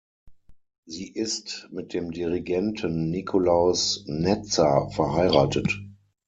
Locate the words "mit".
1.71-1.93